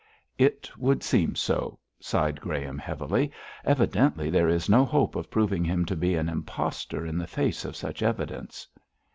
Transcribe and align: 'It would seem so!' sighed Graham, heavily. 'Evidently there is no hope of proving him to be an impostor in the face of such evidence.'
'It 0.39 0.67
would 0.79 1.03
seem 1.03 1.35
so!' 1.35 1.77
sighed 1.99 2.41
Graham, 2.41 2.79
heavily. 2.79 3.31
'Evidently 3.63 4.31
there 4.31 4.49
is 4.49 4.67
no 4.67 4.83
hope 4.83 5.15
of 5.15 5.29
proving 5.29 5.63
him 5.63 5.85
to 5.85 5.95
be 5.95 6.15
an 6.15 6.27
impostor 6.27 7.05
in 7.05 7.19
the 7.19 7.27
face 7.27 7.65
of 7.65 7.75
such 7.75 8.01
evidence.' 8.01 8.67